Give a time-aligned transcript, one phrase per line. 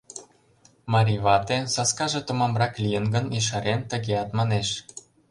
[0.93, 4.67] Марий вате, саскаже томамрак лийын гын, ешарен, тыгеат манеш: